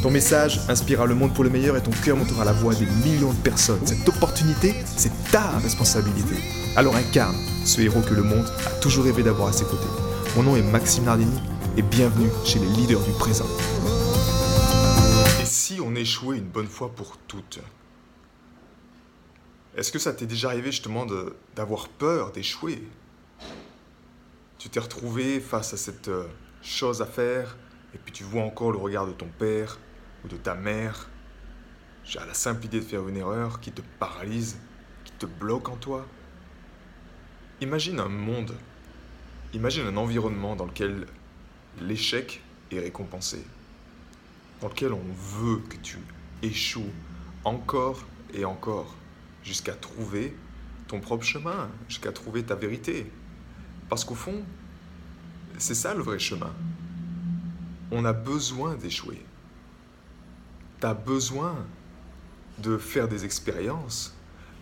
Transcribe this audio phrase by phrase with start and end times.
[0.00, 2.86] Ton message inspirera le monde pour le meilleur et ton cœur montera la voix des
[2.86, 3.84] millions de personnes.
[3.84, 6.36] Cette opportunité, c'est ta responsabilité.
[6.76, 9.88] Alors incarne ce héros que le monde a toujours rêvé d'avoir à ses côtés.
[10.36, 11.40] Mon nom est Maxime Nardini
[11.76, 13.48] et bienvenue chez les leaders du présent.
[15.42, 17.58] Et si on échouait une bonne fois pour toutes?
[19.76, 21.06] Est-ce que ça t'est déjà arrivé justement
[21.56, 22.86] d'avoir peur d'échouer?
[24.58, 26.28] Tu t'es retrouvé face à cette euh,
[26.62, 27.56] chose à faire
[27.94, 29.78] et puis tu vois encore le regard de ton père
[30.24, 31.08] ou de ta mère.
[32.04, 34.58] J'ai la simple idée de faire une erreur qui te paralyse,
[35.04, 36.06] qui te bloque en toi.
[37.60, 38.54] Imagine un monde,
[39.52, 41.06] imagine un environnement dans lequel
[41.80, 43.44] l'échec est récompensé,
[44.60, 45.98] dans lequel on veut que tu
[46.42, 46.92] échoues
[47.44, 48.94] encore et encore,
[49.42, 50.36] jusqu'à trouver
[50.86, 53.10] ton propre chemin, jusqu'à trouver ta vérité.
[53.88, 54.42] Parce qu'au fond,
[55.58, 56.52] c'est ça le vrai chemin.
[57.90, 59.22] On a besoin d'échouer
[60.80, 61.56] tu as besoin
[62.58, 64.14] de faire des expériences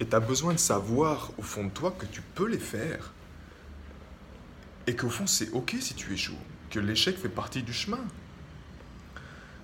[0.00, 3.12] et tu as besoin de savoir au fond de toi que tu peux les faire
[4.86, 6.36] et qu'au fond c'est ok si tu échoues,
[6.70, 8.00] que l'échec fait partie du chemin.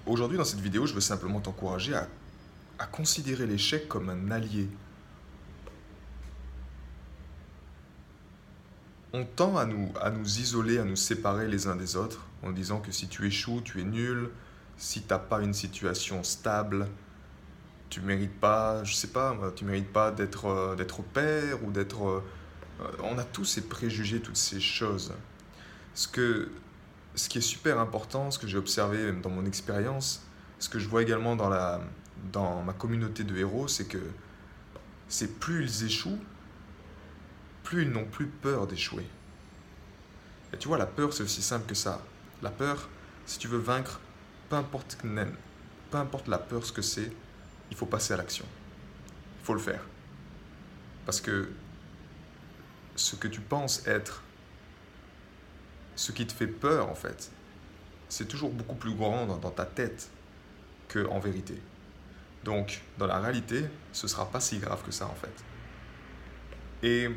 [0.06, 2.08] Aujourd'hui dans cette vidéo je veux simplement t'encourager à,
[2.78, 4.68] à considérer l'échec comme un allié.
[9.12, 12.52] On tend à nous, à nous isoler, à nous séparer les uns des autres en
[12.52, 14.30] disant que si tu échoues, tu es nul,
[14.80, 16.88] si tu n'as pas une situation stable,
[17.90, 22.02] tu mérites pas, je sais pas, tu mérites pas d'être euh, d'être père ou d'être.
[22.08, 22.22] Euh,
[23.02, 25.12] on a tous ces préjugés, toutes ces choses.
[25.94, 26.50] Ce, que,
[27.14, 30.22] ce qui est super important, ce que j'ai observé dans mon expérience,
[30.58, 31.82] ce que je vois également dans, la,
[32.32, 34.00] dans ma communauté de héros, c'est que
[35.08, 36.20] c'est plus ils échouent,
[37.64, 39.06] plus ils n'ont plus peur d'échouer.
[40.54, 42.00] Et tu vois, la peur, c'est aussi simple que ça.
[42.40, 42.88] La peur,
[43.26, 44.00] si tu veux vaincre
[44.50, 45.96] peu importe, peu
[46.26, 47.10] la peur, ce que c'est,
[47.70, 48.44] il faut passer à l'action.
[49.40, 49.82] Il faut le faire.
[51.06, 51.50] Parce que
[52.96, 54.22] ce que tu penses être,
[55.94, 57.30] ce qui te fait peur en fait,
[58.08, 60.10] c'est toujours beaucoup plus grand dans, ta tête
[60.88, 61.54] que en vérité.
[62.44, 65.44] Donc, dans la réalité, ce sera pas si grave que ça en fait.
[66.82, 67.08] Et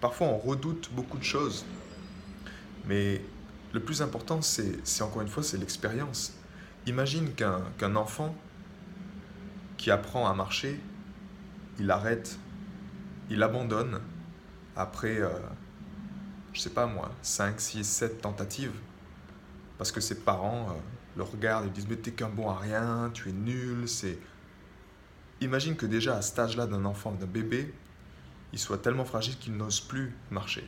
[0.00, 1.64] parfois, on redoute beaucoup de choses.
[2.86, 3.20] Mais
[3.72, 6.39] le plus important, c'est encore une fois, c'est l'expérience.
[6.86, 8.34] Imagine qu'un enfant
[9.76, 10.80] qui apprend à marcher,
[11.78, 12.38] il arrête,
[13.28, 14.00] il abandonne
[14.76, 15.38] après, je euh,
[16.52, 18.78] je sais pas moi, 5, 6, 7 tentatives,
[19.78, 20.74] parce que ses parents euh,
[21.16, 24.18] le regardent et disent Mais t'es qu'un bon à rien, tu es nul, c'est.
[25.40, 27.74] Imagine que déjà à cet âge-là d'un enfant, d'un bébé,
[28.52, 30.64] il soit tellement fragile qu'il n'ose plus marcher.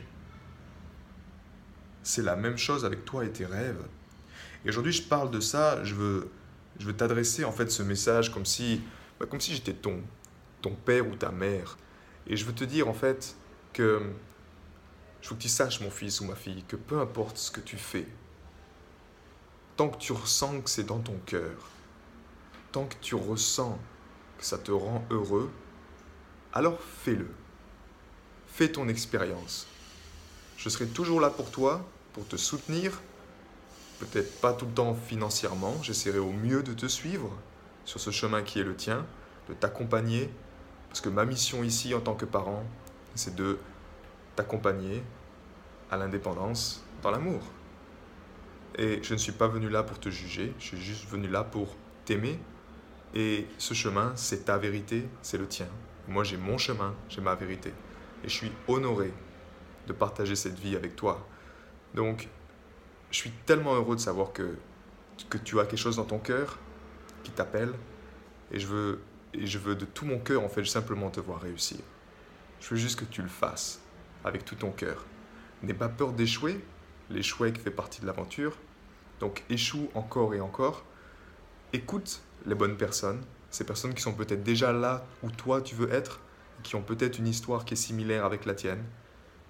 [2.01, 3.83] C'est la même chose avec toi et tes rêves.
[4.65, 6.29] Et aujourd'hui, je parle de ça, je veux,
[6.79, 8.81] je veux t'adresser en fait ce message comme si,
[9.19, 10.01] bah, comme si j'étais ton,
[10.61, 11.77] ton père ou ta mère.
[12.27, 13.35] Et je veux te dire en fait
[13.73, 14.01] que
[15.21, 17.61] je veux que tu saches, mon fils ou ma fille, que peu importe ce que
[17.61, 18.07] tu fais,
[19.75, 21.69] tant que tu ressens que c'est dans ton cœur,
[22.71, 23.79] tant que tu ressens
[24.37, 25.51] que ça te rend heureux,
[26.53, 27.29] alors fais-le.
[28.47, 29.67] Fais ton expérience.
[30.57, 33.01] Je serai toujours là pour toi, pour te soutenir
[33.99, 37.31] peut-être pas tout le temps financièrement, j'essaierai au mieux de te suivre
[37.85, 39.05] sur ce chemin qui est le tien,
[39.49, 40.29] de t'accompagner,
[40.89, 42.63] parce que ma mission ici en tant que parent,
[43.15, 43.57] c'est de
[44.35, 45.03] t'accompagner
[45.91, 47.41] à l'indépendance dans l'amour.
[48.77, 51.43] Et je ne suis pas venu là pour te juger, je suis juste venu là
[51.43, 51.75] pour
[52.05, 52.39] t'aimer.
[53.13, 55.67] Et ce chemin, c'est ta vérité, c'est le tien.
[56.07, 57.69] Moi, j'ai mon chemin, j'ai ma vérité.
[58.23, 59.13] Et je suis honoré
[59.87, 61.27] de partager cette vie avec toi.
[61.93, 62.27] Donc,
[63.13, 64.57] je suis tellement heureux de savoir que,
[65.29, 66.57] que tu as quelque chose dans ton cœur
[67.23, 67.71] qui t'appelle
[68.51, 69.01] et je veux
[69.35, 71.79] et je veux de tout mon cœur en fait simplement te voir réussir.
[72.59, 73.81] Je veux juste que tu le fasses
[74.23, 75.05] avec tout ton cœur.
[75.61, 76.63] N'aie pas peur d'échouer,
[77.09, 78.57] l'échec fait partie de l'aventure.
[79.19, 80.83] Donc échoue encore et encore.
[81.71, 83.21] Écoute les bonnes personnes,
[83.51, 86.19] ces personnes qui sont peut-être déjà là où toi tu veux être,
[86.63, 88.83] qui ont peut-être une histoire qui est similaire avec la tienne.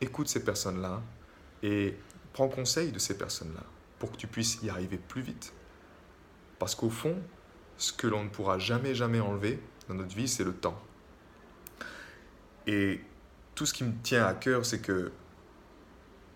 [0.02, 1.02] Écoute ces personnes-là
[1.62, 1.96] et
[2.34, 3.64] Prends conseil de ces personnes-là
[4.00, 5.54] pour que tu puisses y arriver plus vite.
[6.60, 7.16] Parce qu'au fond,
[7.78, 10.80] ce que l'on ne pourra jamais, jamais enlever dans notre vie, c'est le temps.
[12.68, 13.02] Et
[13.56, 15.12] tout ce qui me tient à cœur, c'est que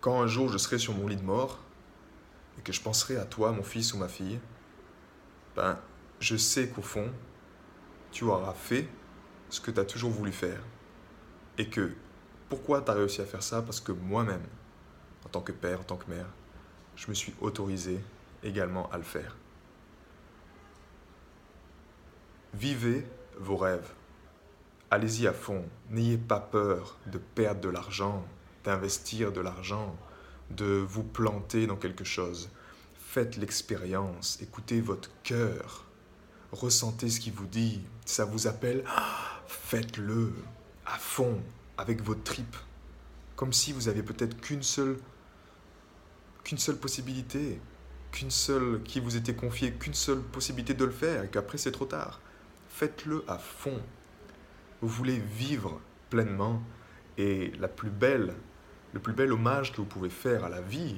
[0.02, 1.60] quand un jour je serai sur mon lit de mort
[2.58, 4.40] et que je penserai à toi, mon fils ou ma fille,
[5.56, 5.80] ben,
[6.20, 7.10] je sais qu'au fond,
[8.12, 8.88] tu auras fait
[9.50, 10.62] ce que tu as toujours voulu faire.
[11.58, 11.92] Et que
[12.50, 13.62] pourquoi tu as réussi à faire ça?
[13.62, 14.44] Parce que moi-même,
[15.28, 16.26] en tant que père, en tant que mère,
[16.96, 18.00] je me suis autorisé
[18.44, 19.36] également à le faire.
[22.54, 23.06] Vivez
[23.38, 23.92] vos rêves.
[24.90, 25.66] Allez-y à fond.
[25.90, 28.26] N'ayez pas peur de perdre de l'argent,
[28.64, 29.98] d'investir de l'argent,
[30.50, 32.50] de vous planter dans quelque chose.
[32.98, 35.84] Faites l'expérience, écoutez votre cœur,
[36.54, 37.82] ressentez ce qu'il vous dit.
[38.06, 38.86] Ça vous appelle,
[39.48, 40.32] faites-le
[40.86, 41.42] à fond,
[41.78, 42.56] avec votre tripes.
[43.36, 44.98] Comme si vous aviez peut-être qu'une seule,
[46.48, 47.60] qu'une seule possibilité,
[48.14, 51.74] qu'une seule, qui vous était confiée, qu'une seule possibilité de le faire, et qu'après c'est
[51.74, 52.22] trop tard.
[52.70, 53.82] Faites-le à fond.
[54.80, 56.64] Vous voulez vivre pleinement,
[57.18, 58.34] et la plus belle,
[58.94, 60.96] le plus bel hommage que vous pouvez faire à la vie,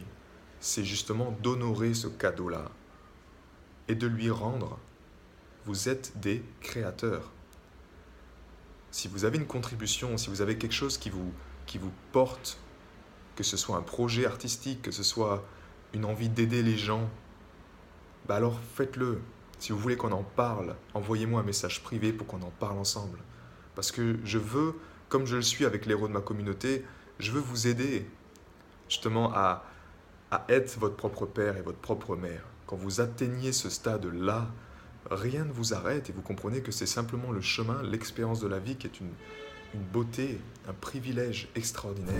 [0.59, 2.69] c'est justement d'honorer ce cadeau-là
[3.87, 4.77] et de lui rendre.
[5.65, 7.31] Vous êtes des créateurs.
[8.91, 11.33] Si vous avez une contribution, si vous avez quelque chose qui vous,
[11.65, 12.59] qui vous porte,
[13.39, 15.45] que ce soit un projet artistique, que ce soit
[15.93, 17.09] une envie d'aider les gens,
[18.27, 19.21] bah alors faites-le.
[19.59, 23.17] Si vous voulez qu'on en parle, envoyez-moi un message privé pour qu'on en parle ensemble.
[23.75, 24.75] Parce que je veux,
[25.07, 26.83] comme je le suis avec les héros de ma communauté,
[27.17, 28.05] je veux vous aider
[28.89, 29.63] justement à,
[30.31, 32.43] à être votre propre père et votre propre mère.
[32.67, 34.49] Quand vous atteignez ce stade-là,
[35.09, 38.59] rien ne vous arrête et vous comprenez que c'est simplement le chemin, l'expérience de la
[38.59, 39.13] vie qui est une,
[39.73, 42.19] une beauté, un privilège extraordinaire.